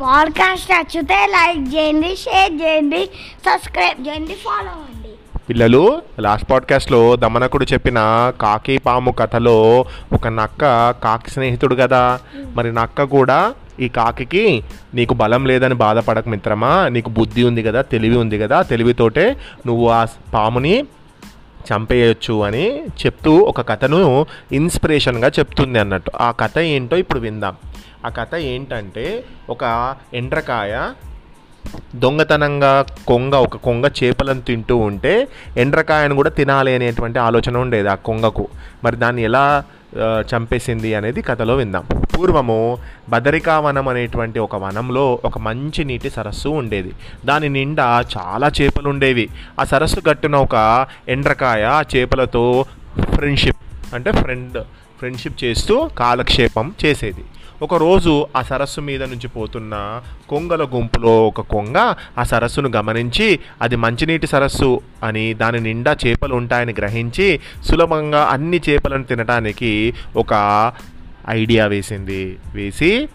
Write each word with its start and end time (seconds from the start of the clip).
Podcast 0.00 0.70
నచ్చితే 0.70 1.26
like 1.26 1.74
చేయండి 1.74 2.16
share 2.16 2.62
చేయండి 2.62 3.02
సబ్స్క్రైబ్ 3.46 4.08
చేయండి 4.08 4.34
ఫాలో 4.34 4.70
అవ్వండి 4.70 5.12
పిల్లలు 5.48 6.02
లాస్ట్ 6.20 6.50
పాడ్కాస్ట్లో 6.50 7.16
దమనకుడు 7.16 7.66
చెప్పిన 7.72 7.98
కాకి 8.40 8.78
పాము 8.78 9.10
కథలో 9.12 9.56
ఒక 10.12 10.28
నక్క 10.28 10.62
కాకి 11.04 11.30
స్నేహితుడు 11.30 11.74
కదా. 11.74 12.02
మరి 12.56 12.72
నక్క 12.72 13.02
కూడా 13.02 13.38
ఈ 13.80 13.88
కాకికి 13.88 14.44
నీకు 14.94 15.14
బలం 15.14 15.46
లేదని 15.46 15.74
బాధపడక 15.74 16.28
మిత్రమా 16.28 16.88
నీకు 16.88 17.08
బుద్ధి 17.10 17.44
ఉంది 17.44 17.62
కదా 17.62 17.82
తెలివి 17.82 18.16
ఉంది 18.16 18.38
కదా 18.38 18.62
తెలివితోటే 18.62 19.36
నువ్వు 19.66 19.88
ఆ 19.88 20.00
పాముని 20.34 20.74
చంపేయచ్చు 21.72 22.42
అని 22.42 22.84
చెప్తూ 22.84 23.34
ఒక 23.34 23.68
కథను 23.68 24.26
ఇన్స్పిరేషన్గా 24.52 25.28
చెప్తుంది 25.28 25.78
అన్నట్టు. 25.78 26.10
ఆ 26.20 26.30
కథ 26.30 26.58
ఏంటో 26.58 26.96
ఇప్పుడు 26.96 27.20
విందాం. 27.20 27.56
ఆ 28.06 28.08
కథ 28.08 28.34
ఏంటంటే 28.34 29.24
ఒక 29.50 29.94
ఎండ్రకాయ 30.14 30.92
దొంగతనంగా 32.02 32.72
కొంగ 33.10 33.34
ఒక 33.46 33.56
కొంగ 33.66 33.86
చేపలను 33.98 34.42
తింటూ 34.48 34.76
ఉంటే 34.88 35.12
ఎండ్రకాయను 35.62 36.14
కూడా 36.20 36.30
తినాలి 36.38 36.72
అనేటువంటి 36.78 37.18
ఆలోచన 37.28 37.56
ఉండేది 37.64 37.88
ఆ 37.94 37.96
కొంగకు. 38.08 38.46
మరి 38.84 38.96
దాన్ని 39.04 39.22
ఎలా 39.28 39.44
చంపేసింది 40.30 40.90
అనేది 40.98 41.20
కథలో 41.28 41.54
విందాం. 41.60 41.84
పూర్వము 42.12 42.58
బదరికావనం 43.12 43.86
అనేటువంటి 43.92 44.38
ఒక 44.46 44.56
వనంలో 44.64 45.04
ఒక 45.28 45.38
మంచి 45.46 45.82
నీటి 45.90 46.10
సరస్సు 46.16 46.50
ఉండేది. 46.60 46.92
దాని 47.28 47.48
నిండా 47.56 47.86
చాలా 48.16 48.48
చేపలు 48.58 48.88
ఉండేవి. 48.94 49.26
ఆ 49.60 49.64
సరస్సు 49.72 50.02
గట్టున 50.08 50.36
ఒక 50.46 50.56
ఎండ్రకాయ 51.16 51.64
ఆ 51.78 51.80
చేపలతో 51.94 52.44
ఫ్రెండ్షిప్ 53.14 53.62
అంటే 53.94 54.12
ఫ్రెండ్ 54.20 54.58
ఫ్రెండ్షిప్ 55.00 55.40
చేస్తూ 55.44 55.74
కాలక్షేపం 55.98 56.68
చేసేది. 56.84 57.24
ఒకరోజు 57.62 58.26
ఆ 58.36 58.42
సరస్సు 58.42 58.80
మీద 58.80 59.02
నుంచి 59.02 59.28
పోతున్న 59.28 60.00
కొంగల 60.28 60.64
గుంపులో 60.64 61.26
ఒక 61.26 61.40
కొంగ 61.40 61.94
ఆ 62.18 62.22
సరస్సును 62.22 62.70
గమనించి 62.76 63.38
అది 63.62 63.76
మంచినీటి 63.76 64.26
సరస్సు 64.26 64.80
అని 65.04 65.34
దాని 65.34 65.60
నిండా 65.60 65.96
చేపలు 66.06 66.34
ఉంటాయని 66.34 66.74
గ్రహించి 66.78 67.40
సులభంగా 67.64 68.24
అన్ని 68.24 68.60
చేపలను 68.68 69.04
తినడానికి 69.04 69.94
ఒక 70.16 70.72
ఐడియా 71.28 71.66
వేసింది. 71.66 72.36
వేసి 72.54 73.08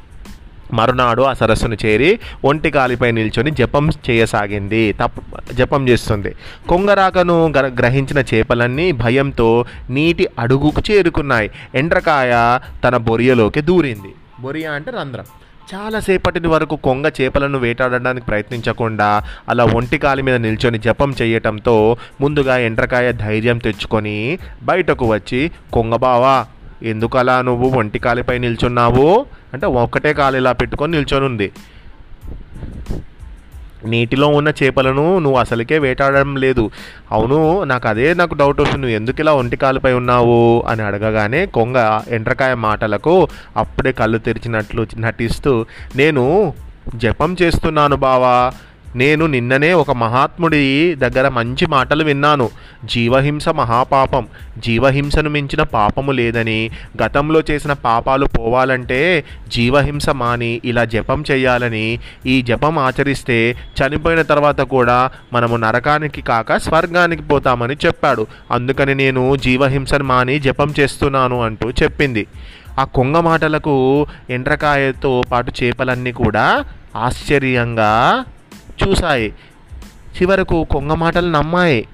మరునాడు 0.73 1.21
ఆ 1.21 1.33
సరస్సును 1.33 1.77
చేరి 1.85 2.19
ఒంటి 2.45 2.71
కాలిపై 2.71 3.11
నిల్చొని 3.11 3.51
జపం 3.51 3.89
చేయసాగింది. 3.89 4.93
తప్ప 4.93 5.51
జపం 5.53 5.89
చేస్తుంది. 5.89 6.35
కొంగరాకను 6.69 7.47
గ్ర- 7.47 7.77
గ్రహించిన 7.79 8.23
చేపలన్నీ 8.33 8.91
భయంతో 8.91 9.65
నీటి 9.89 10.27
అడుగుకు 10.39 10.81
చేరుకున్నాయి. 10.91 11.51
ఎండ్రకాయ 11.75 12.59
తన 12.83 12.97
బొరియలోకి 12.97 13.61
దూరింది. 13.61 14.15
బొరియా 14.43 14.71
అంటే 14.71 14.91
రంధ్రం. 14.91 15.25
చాలాసేపటి 15.73 16.47
వరకు 16.47 16.75
కొంగ 16.75 17.05
చేపలను 17.21 17.57
వేటాడడానికి 17.57 18.25
ప్రయత్నించకుండా 18.25 19.09
అలా 19.49 19.63
ఒంటి 19.63 19.97
కాలి 19.97 20.21
మీద 20.21 20.35
నిల్చొని 20.35 20.79
జపం 20.79 21.11
చేయటంతో 21.21 21.75
ముందుగా 22.21 22.57
ఎండ్రకాయ 22.57 23.11
ధైర్యం 23.11 23.57
తెచ్చుకొని 23.57 24.17
బయటకు 24.63 25.05
వచ్చి 25.13 25.51
కొంగబావా 25.73 26.19
బావా 26.19 26.35
ఎందుకలా 26.83 27.35
నువ్వు 27.41 27.67
ఒంటి 27.69 27.99
కాలిపై 27.99 28.37
నిల్చున్నావు? 28.37 29.25
అంటే 29.53 29.65
ఒక్కటే 29.65 30.13
కాలు 30.13 30.37
ఇలా 30.37 30.51
పెట్టుకొని 30.51 30.91
నిల్చొని 30.97 31.25
ఉంది 31.25 31.47
నీటిలో 33.85 34.27
ఉన్న 34.27 34.49
చేపలను 34.63 35.19
నువ్వు 35.19 35.39
అసలుకే 35.39 35.79
వేటాడడం 35.79 36.35
లేదు. 36.35 36.71
అవును 37.11 37.63
నాకు 37.63 37.87
అదే 37.87 38.13
నాకు 38.13 38.33
డౌట్ 38.33 38.61
వస్తుంది. 38.61 38.81
నువ్వు 38.81 38.95
ఎందుకు 38.95 39.21
ఇలా 39.21 39.33
ఒంటి 39.33 39.55
కాలుపై 39.55 39.93
ఉన్నావు? 39.93 40.63
అని 40.67 40.81
అడగగానే 40.81 41.45
కొంగ 41.45 42.01
ఎండ్రకాయ 42.09 42.53
మాటలకు 42.53 43.27
అప్పుడే 43.57 43.91
కళ్ళు 43.91 44.17
తెరిచినట్లు 44.17 44.87
నటిస్తూ 44.97 45.65
నేను 45.95 46.53
జపం 46.95 47.35
చేస్తున్నాను 47.41 47.95
బావా. 47.95 48.51
నేను 48.95 49.25
నిన్ననే 49.25 49.73
ఒక 49.73 49.91
మహాత్ముడి 49.91 50.95
దగ్గర 50.95 51.27
మంచి 51.27 51.65
మాటలు 51.65 52.03
విన్నాను. 52.03 52.49
జీవహింస 52.85 53.49
మహాపాపం. 53.49 54.27
జీవహింసను 54.57 55.29
మించిన 55.29 55.63
పాపము 55.63 56.11
లేదని. 56.11 56.69
గతంలో 57.03 57.41
చేసిన 57.51 57.73
పాపాలు 57.73 58.25
పోవాలంటే 58.25 59.23
జీవహింస 59.47 60.09
మాని 60.09 60.61
ఇలా 60.65 60.85
జపం 60.85 61.23
చేయాలని. 61.31 61.99
ఈ 62.25 62.41
జపం 62.41 62.79
ఆచరిస్తే 62.79 63.51
చనిపోయిన 63.51 64.21
తర్వాత 64.21 64.61
కూడా 64.61 65.11
మనము 65.33 65.57
నరకానికి 65.57 66.21
కాక 66.21 66.57
స్వర్గానికి 66.57 67.23
పోతామని 67.23 67.73
చెప్పాడు. 67.85 68.27
అందుకని 68.51 68.95
నేను 68.95 69.35
జీవహింసను 69.35 70.03
మాని 70.03 70.39
జపం 70.39 70.73
చేస్తున్నాను 70.79 71.41
అంటూ 71.41 71.71
చెప్పింది. 71.71 72.27
ఆ 72.79 72.83
కొంగ 72.83 73.17
మాటలకు 73.17 74.07
ఎండ్రకాయతో 74.29 75.21
పాటు 75.31 75.53
చేపలన్నీ 75.63 76.11
కూడా 76.11 76.65
ఆశ్చర్యంగా 76.95 78.23
చూశాయి. 78.87 79.33
చివరకు 80.21 80.63
కొంగ 80.63 80.93
మాటలు 80.93 81.31
నమ్మాయి. 81.31 81.87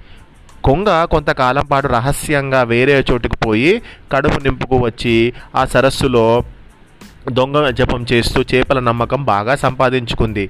కొంగ 0.64 1.06
కొంతకాలం 1.06 1.66
పాటు 1.66 1.88
రహస్యంగా 1.88 2.64
వేరే 2.64 3.06
చోటుకు 3.12 3.36
పోయి 3.36 3.82
కడుపు 4.12 4.40
నింపుకు 4.40 4.78
వచ్చి 4.78 5.34
ఆ 5.56 5.66
సరస్సులో 5.66 6.44
దొంగ 7.32 7.70
జపం 7.70 8.06
చేస్తూ 8.14 8.42
చేపల 8.42 8.80
నమ్మకం 8.80 9.24
బాగా 9.24 9.56
సంపాదించుకుంది. 9.56 10.50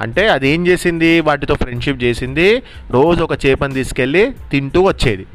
అంటే 0.00 0.28
అది 0.28 0.48
ఏం 0.48 0.66
చేసింది? 0.66 1.20
వాటితో 1.20 1.54
ఫ్రెండ్షిప్ 1.54 2.02
చేసింది. 2.02 2.62
రోజు 2.90 3.24
ఒక 3.24 3.46
చేపను 3.46 3.74
తీసుకెళ్ళి 3.74 4.32
తింటూ 4.50 4.82
వచ్చేది. 4.82 5.26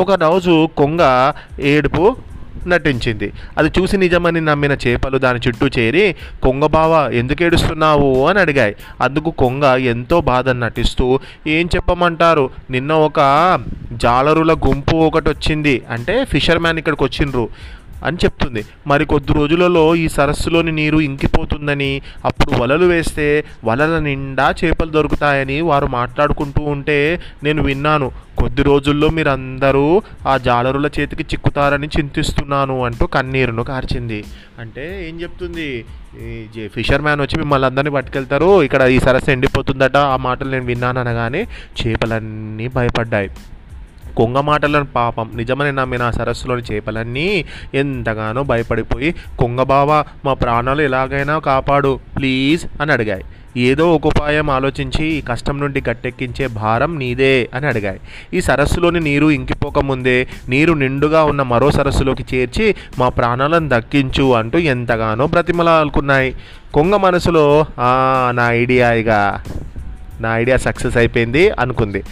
ఒక 0.00 0.12
రోజు 0.12 0.68
కొంగ 0.76 1.32
ఏడుపు 1.60 2.16
నటించింది. 2.68 3.32
అది 3.58 3.70
చూసి 3.80 3.96
నిజమని 3.96 4.40
నమ్మిన 4.40 4.72
చేపలు 4.72 5.18
దాని 5.18 5.40
చుట్టూ 5.48 5.66
చేరి 5.78 6.14
కొంగ 6.42 6.66
బావ 6.66 7.10
ఎందుకు 7.12 7.42
ఏడుస్తున్నావు? 7.42 8.26
అని 8.26 8.40
అడిగాయి. 8.40 8.76
అందుకు 9.00 9.30
కొంగ 9.30 9.64
ఎంతో 9.64 10.20
బాధ 10.20 10.48
నటిస్తూ 10.48 11.20
ఏం 11.46 11.68
చెప్పమంటారు? 11.76 12.50
నిన్న 12.70 12.92
ఒక 12.92 13.20
జాలరుల 13.92 14.52
గుంపు 14.52 14.96
ఒకటి 14.96 15.28
వచ్చింది 15.28 15.82
అంటే 15.90 16.24
ఫిషర్ 16.24 16.58
మ్యాన్ 16.58 16.78
ఇక్కడికి 16.78 17.04
వచ్చిండ్రు. 17.04 17.48
అని 18.04 18.16
చెప్తుంది. 18.24 18.64
మరి 18.86 19.04
కొద్ది 19.04 19.32
రోజులలో 19.32 19.94
ఈ 19.94 20.08
సరస్సులోని 20.08 20.72
నీరు 20.72 20.98
ఇంకిపోతుందని 20.98 22.02
అప్పుడు 22.24 22.62
వలలు 22.62 22.86
వేస్తే 22.86 23.44
వలల 23.64 23.98
నిండా 23.98 24.54
చేపలు 24.64 24.90
దొరుకుతాయని 24.90 25.60
వారు 25.60 25.86
మాట్లాడుకుంటూ 25.86 26.62
ఉంటే 26.62 27.20
నేను 27.42 27.62
విన్నాను. 27.62 28.10
కొద్ది 28.38 28.62
రోజుల్లో 28.62 29.08
మీరందరూ 29.08 30.02
ఆ 30.28 30.36
జాలరుల 30.36 30.90
చేతికి 31.00 31.22
చిక్కుతారని 31.22 31.86
చింతిస్తున్నాను 31.86 32.84
అంటూ 32.84 33.06
కన్నీరును 33.06 33.64
కార్చింది. 33.64 34.24
అంటే 34.58 35.08
ఏం 35.08 35.20
చెప్తుంది? 35.20 35.84
జే- 36.54 36.68
ఫిషర్ 36.68 37.02
మ్యాన్ 37.02 37.20
వచ్చి 37.20 37.38
మిమ్మల్ని 37.38 37.66
అందరినీ 37.66 37.90
పట్టుకెళ్తారు. 37.90 38.62
ఇక్కడ 38.62 38.82
ఈ 38.82 38.98
సరస్సు 38.98 39.30
ఎండిపోతుందట 39.30 39.96
ఆ 39.96 40.16
మాటలు 40.16 40.50
నేను 40.50 40.64
విన్నాను 40.64 41.00
అనగానే 41.00 41.46
చేపలన్నీ 41.86 42.68
భయపడ్డాయి. 42.68 43.30
కొంగ 44.16 44.40
మాటలను 44.48 44.88
పాపం 44.96 45.30
నిజమని 45.34 45.72
నమ్మిన 45.78 46.04
సరస్సులోని 46.18 46.64
చేపలన్నీ 46.68 47.28
ఎంతగానో 47.74 48.42
భయపడిపోయి 48.42 49.10
కొంగ 49.38 49.62
బావ 49.72 49.90
మా 50.24 50.34
ప్రాణాలు 50.42 50.82
ఎలాగైనా 50.82 51.38
కాపాడు 51.48 51.92
ప్లీజ్ 52.16 52.64
అని 52.82 52.92
అడిగాయి. 52.92 53.24
ఏదో 53.66 53.84
ఒక 53.96 54.06
ఉపాయం 54.06 54.48
ఆలోచించి 54.50 55.04
ఈ 55.06 55.20
కష్టం 55.28 55.56
నుండి 55.60 55.80
గట్టెక్కించే 55.88 56.46
భారం 56.60 56.92
నీదే 56.98 57.48
అని 57.54 57.66
అడిగాయి. 57.66 58.00
ఈ 58.36 58.40
సరస్సులోని 58.40 59.00
నీరు 59.00 59.28
ఇంకిపోకముందే 59.36 60.16
నీరు 60.48 60.72
నిండుగా 60.72 61.24
ఉన్న 61.24 61.42
మరో 61.52 61.70
సరస్సులోకి 61.70 62.24
చేర్చి 62.32 62.66
మా 62.98 63.08
ప్రాణాలను 63.08 63.68
దక్కించు 63.68 64.26
అంటూ 64.40 64.60
ఎంతగానో 64.74 65.26
బ్రతిమలాలుకున్నాయి 65.26 66.30
కొంగ 66.74 66.94
మనసులో 66.96 67.46
నా 68.38 68.46
ఐడియా 68.62 68.88
ఇక 69.02 69.10
నా 70.20 70.28
ఐడియా 70.36 70.56
సక్సెస్ 70.56 70.96
అయిపోయింది 70.96 71.44
అనుకుంది. 71.50 72.02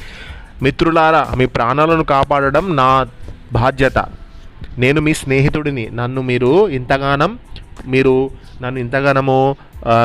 మిత్రులారా 0.63 1.29
మీ 1.37 1.47
ప్రాణాలను 1.47 2.05
కాపాడడం 2.05 2.77
నా 2.77 3.07
బాధ్యత. 3.53 3.99
నేను 4.79 5.01
మీ 5.01 5.15
స్నేహితుడిని. 5.15 5.91
నన్ను 5.93 6.23
మీరు 6.23 6.69
ఇంతగానం 6.69 7.39
మీరు 7.87 8.31
నన్ను 8.63 8.81
ఇంతగానము 8.81 9.57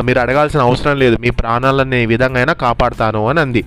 మీరు 0.01 0.19
అడగాల్సిన 0.19 0.61
అవసరం 0.61 0.99
లేదు. 0.99 1.17
మీ 1.19 1.29
ప్రాణాలను 1.29 1.95
ఏ 1.95 2.05
విధంగా 2.05 2.37
అయినా 2.37 2.53
కాపాడుతాను 2.53 3.27
అని 3.29 3.39
అంది. 3.39 3.63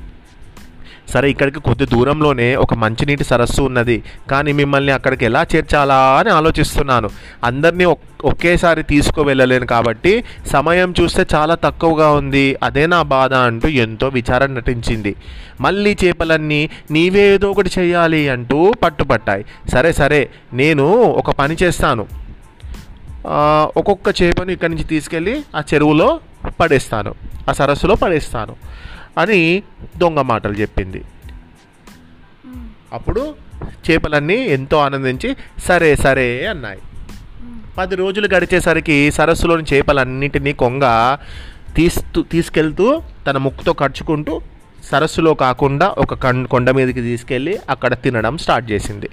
సరే 1.13 1.31
ఇక్కడికి 1.31 1.61
కొద్ది 1.61 1.87
దూరంలోనే 1.87 2.57
ఒక 2.57 2.75
మంచినీటి 2.75 3.25
సరస్సు 3.25 3.63
ఉన్నది. 3.63 4.03
కానీ 4.31 4.53
మిమ్మల్ని 4.53 4.93
అక్కడికి 4.93 5.25
ఎలా 5.25 5.47
చేర్చాలా 5.57 6.17
అని 6.19 6.31
ఆలోచిస్తున్నాను. 6.31 7.11
అందరినీ 7.45 7.85
ఒక్- 7.85 8.25
ఒకేసారి 8.25 8.83
తీసుకువెళ్ళలేను 8.83 9.67
కాబట్టి 9.67 10.25
సమయం 10.53 10.95
చూస్తే 11.01 11.27
చాలా 11.35 11.55
తక్కువగా 11.55 12.11
ఉంది. 12.11 12.57
అదే 12.63 12.87
నా 12.87 13.03
బాధ 13.03 13.35
అంటూ 13.35 13.69
ఎంతో 13.69 14.09
విచారం 14.09 14.55
నటించింది. 14.55 15.17
మళ్ళీ 15.61 15.97
చేపలన్నీ 16.05 16.71
నీవే 16.91 17.35
ఏదో 17.35 17.51
ఒకటి 17.51 17.71
చేయాలి 17.79 18.29
అంటూ 18.29 18.73
పట్టుపట్టాయి. 18.83 19.45
సరే 19.73 19.93
సరే 19.93 20.29
నేను 20.53 20.93
ఒక 20.93 21.31
పని 21.31 21.57
చేస్తాను. 21.63 22.07
ఒక్కొక్క 23.77 24.23
చేపను 24.23 24.51
ఇక్కడి 24.51 24.75
నుంచి 24.75 24.85
తీసుకెళ్ళి 24.85 25.43
ఆ 25.57 25.63
చెరువులో 25.75 26.21
పడేస్తాను. 26.61 27.15
ఆ 27.49 27.53
సరస్సులో 27.53 27.95
పడేస్తాను. 27.95 28.57
అని 29.19 29.63
దొంగ 29.97 30.21
మాటలు 30.21 30.53
చెప్పింది. 30.53 31.05
అప్పుడు 32.93 33.35
చేపలన్నీ 33.91 34.35
ఎంతో 34.35 34.79
ఆనందించి 34.79 35.37
సరే 35.59 35.97
సరే 35.97 36.47
అన్నాయి. 36.47 36.79
పది 37.79 37.97
రోజులు 37.97 38.29
గడిచేసరికి 38.35 39.11
సరస్సులోని 39.11 39.65
చేపలన్నింటినీ 39.75 40.53
కొంగ 40.53 41.17
తీస్తూ 41.77 42.23
తీసుకెళ్తూ 42.23 43.03
తన 43.27 43.39
ముక్కుతో 43.39 43.73
కడుచుకుంటూ 43.73 44.41
సరస్సులో 44.85 45.35
కాకుండా 45.35 45.95
ఒక 45.99 46.15
కం- 46.15 46.47
కొండ 46.47 46.71
మీదకి 46.71 47.01
తీసుకెళ్ళి 47.01 47.59
అక్కడ 47.71 47.95
తినడం 47.95 48.39
స్టార్ట్ 48.39 48.71
చేసింది. 48.71 49.09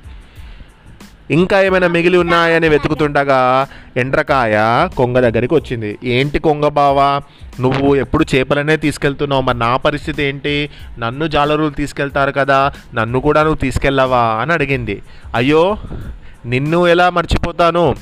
ఇంకా 1.31 1.61
ఏమైనా 1.61 1.87
మిగిలి 1.87 2.17
ఉన్నాయని 2.17 2.69
వెతుకుతుండగా 2.69 3.67
ఎండ్రకాయ 3.97 4.57
కొంగ 4.97 5.19
దగ్గరికి 5.19 5.53
వచ్చింది. 5.53 5.97
ఏంటి 6.03 6.39
కొంగ 6.39 6.67
బావా? 6.67 7.21
నువ్వు 7.59 7.95
ఎప్పుడు 7.95 8.25
చేపలనే 8.35 8.77
తీసుకెళ్తున్నావు. 8.77 9.41
మరి 9.41 9.59
నా 9.59 9.77
పరిస్థితి 9.77 10.23
ఏంటి? 10.23 10.69
నన్ను 10.99 11.27
జాలరులు 11.27 11.69
తీసుకెళ్తారు 11.69 12.31
కదా. 12.31 12.73
నన్ను 12.93 13.19
కూడా 13.19 13.41
నువ్వు 13.43 13.57
తీసుకెళ్ళవా? 13.57 14.19
అని 14.19 14.53
అడిగింది. 14.53 15.01
అయ్యో 15.35 15.77
నిన్ను 16.45 16.87
ఎలా 16.87 17.09
మర్చిపోతాను? 17.09 17.95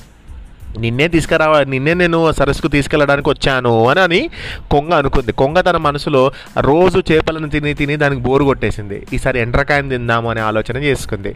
నిన్నే 0.79 1.07
తీసుకురావా 1.07 1.63
నిన్నే 1.63 1.93
నేను 1.93 2.31
సరస్సుకు 2.31 2.67
తీసుకెళ్ళడానికి 2.67 3.29
వచ్చాను 3.29 3.89
అని 3.89 3.99
అని 3.99 4.29
కొంగ 4.71 4.93
అనుకుంది. 4.93 5.31
కొంగ 5.31 5.61
తన 5.61 5.77
మనసులో 5.77 6.31
రోజు 6.59 7.03
చేపలను 7.11 7.49
తిని 7.49 7.73
తిని 7.73 7.95
దానికి 7.95 8.21
బోరు 8.21 8.43
కొట్టేసింది. 8.43 9.07
ఈసారి 9.13 9.39
ఎండ్రకాయని 9.39 9.89
తిందాము 9.89 10.29
అనే 10.29 10.41
ఆలోచన 10.41 10.77
చేసుకుంది. 10.77 11.35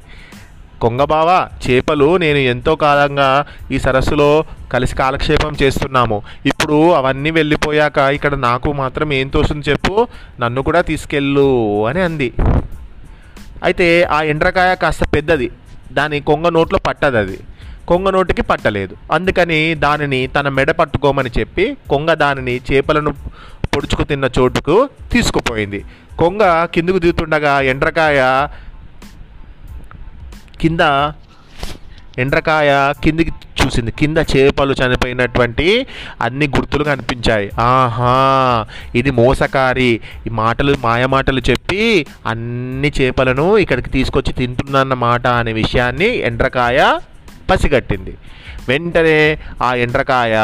కొంగబావ 0.82 1.48
చేపలు 1.70 2.18
నేను 2.18 2.38
ఎంతో 2.38 2.76
కాలంగా 2.76 3.46
ఈ 3.72 3.80
సరస్సులో 3.80 4.44
కలిసి 4.72 4.96
కాలక్షేపం 4.96 5.56
చేస్తున్నాము. 5.62 6.22
ఇప్పుడు 6.46 6.92
అవన్నీ 6.92 7.32
వెళ్ళిపోయాక 7.32 7.98
ఇక్కడ 7.98 8.36
నాకు 8.36 8.74
మాత్రం 8.74 9.14
ఏం 9.14 9.28
తోస్తుంది 9.28 9.70
చెప్పు? 9.70 10.08
నన్ను 10.40 10.62
కూడా 10.62 10.82
తీసుకెళ్ళు 10.82 11.86
అని 11.86 12.02
అంది. 12.02 12.34
అయితే 13.64 14.04
ఆ 14.04 14.22
ఎండ్రకాయ 14.22 14.76
కాస్త 14.76 15.04
పెద్దది. 15.04 15.52
దాని 15.92 16.20
కొంగ 16.20 16.50
నోట్లో 16.50 16.80
పట్టదు 16.80 17.18
అది. 17.18 17.40
కొంగ 17.88 18.10
నోటికి 18.10 18.42
పట్టలేదు. 18.42 18.98
అందుకని 19.12 19.76
దానిని 19.76 20.28
తన 20.28 20.50
మెడ 20.50 20.72
పట్టుకోమని 20.72 21.30
చెప్పి 21.40 21.78
కొంగ 21.90 22.14
దానిని 22.14 22.62
చేపలను 22.72 23.12
పొడుచుకు 23.76 24.04
తిన్న 24.04 24.30
చోటుకు 24.40 24.90
తీసుకుపోయింది. 25.12 25.86
కొంగ 26.20 26.66
కిందకు 26.66 27.00
దిగుతుండగా 27.00 27.62
ఎండ్రకాయ 27.62 28.48
కింద 30.62 30.82
ఎండ్రకాయ 32.20 32.70
కిందికి 33.04 33.32
చూసింది. 33.60 33.92
కింద 33.92 34.18
చేపలు 34.32 34.74
చనిపోయినటువంటి 34.80 35.88
అన్ని 36.22 36.48
గుర్తులు 36.48 36.84
కనిపించాయి. 36.84 37.52
ఆహా 37.60 38.14
ఇది 38.96 39.12
మోసకారి. 39.12 39.92
ఈ 40.28 40.30
మాటలు 40.30 40.76
మాయ 40.84 41.06
మాటలు 41.06 41.42
చెప్పి 41.50 42.06
అన్ని 42.28 42.92
చేపలను 43.02 43.58
ఇక్కడికి 43.58 43.90
తీసుకొచ్చి 43.90 44.34
తింటున్నమాట 44.34 45.28
అనే 45.28 45.54
విషయాన్ని 45.54 46.10
ఎండ్రకాయ 46.30 46.80
పసిగట్టింది. 47.52 48.14
వెంటనే 48.70 49.20
ఆ 49.64 49.70
ఎండ్రకాయ 49.86 50.36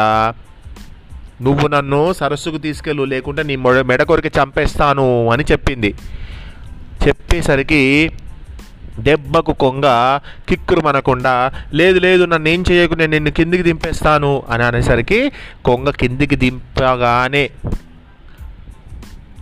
నువ్వు 1.42 1.66
నన్ను 1.68 2.00
సరస్సుకు 2.12 2.58
తీసుకెళ్ళు 2.58 3.04
లేకుంటే 3.12 3.42
నీ 3.42 3.56
మెడ 3.90 4.02
కొరికి 4.02 4.30
చంపేస్తాను 4.38 5.28
అని 5.30 5.44
చెప్పింది. 5.52 5.94
చెప్పేసరికి 7.06 7.82
దెబ్బకు 8.98 9.52
కొంగ 9.52 9.82
కిక్కురు 10.48 10.80
మనకుండా 10.80 11.52
లేదు 11.74 11.98
లేదు 11.98 12.24
నన్ను 12.24 12.48
ఏం 12.48 12.64
చేయకు 12.70 12.94
నేను 12.94 13.10
నిన్ను 13.10 13.30
కిందికి 13.30 13.62
దింపేస్తాను 13.62 14.42
అని 14.50 14.62
అనేసరికి 14.62 15.32
కొంగ 15.64 15.90
కిందికి 15.90 16.36
దింపగానే 16.36 17.50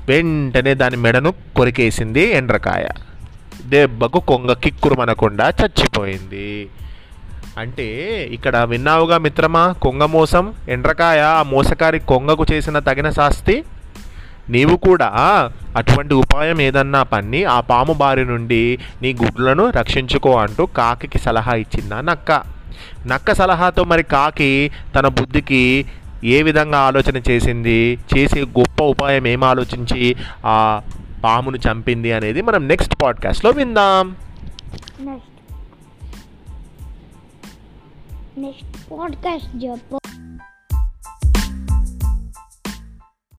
వెంటనే 0.08 0.75
దాని 0.75 0.97
మెడను 0.97 1.31
కొరికేసింది 1.31 2.20
ఎండ్రకాయ. 2.20 2.87
దెబ్బకు 3.64 4.20
కొంగ 4.20 4.53
కిక్కురు 4.53 4.94
మనకుండా 4.94 5.49
చచ్చిపోయింది. 5.49 6.69
అంటే 7.59 7.87
ఇక్కడ 8.32 8.56
విన్నావుగా 8.56 9.19
మిత్రమా 9.19 9.73
కొంగ 9.73 10.05
మోసం 10.05 10.55
ఎండ్రకాయ 10.69 11.20
ఆ 11.20 11.43
మోసకారి 11.43 11.99
కొంగకు 11.99 12.47
చేసిన 12.52 12.79
తగిన 12.79 13.11
శాస్తి? 13.11 13.64
నీవు 14.50 14.76
కూడా 14.76 15.06
అటువంటి 15.76 16.14
ఉపాయం 16.14 16.60
ఏదన్నా 16.60 17.02
పన్ని 17.02 17.44
ఆ 17.44 17.60
పాము 17.60 17.93
బారి 17.93 18.25
నుండి 18.25 18.78
నీ 19.02 19.12
గుడ్లను 19.12 19.70
రక్షించుకో 19.70 20.37
అంటూ 20.37 20.66
కాకి 20.66 21.19
సలహా 21.19 21.54
ఇచ్చిందా 21.54 22.00
నక్క? 22.00 22.43
నక్క 23.06 23.34
సలహాతో 23.34 23.84
మరి 23.84 24.02
కాకి 24.02 24.70
తన 24.94 25.08
బుద్ధికి 25.08 25.87
ఏ 26.25 26.43
విధంగా 26.43 26.78
ఆలోచన 26.78 27.22
చేసింది? 27.31 27.98
చేసే 28.19 28.43
గొప్ప 28.43 28.82
ఉపాయం 28.82 29.26
ఏం 29.26 29.44
ఆలోచించి 29.44 30.16
ఆ 30.46 30.82
పామును 31.25 31.56
చంపింది 31.56 32.12
అనేది 32.12 32.42
మనం 32.42 32.69
నెక్స్ట్ 32.69 33.02
పాడ్కాస్ట్లో 33.02 33.50
విందాం. 33.50 34.16
నెక్స్ట్. 35.00 35.37
నెక్స్ట్ 38.38 38.90
పాడ్కాస్ట్ 38.90 39.64
చెప్పు. 39.64 40.00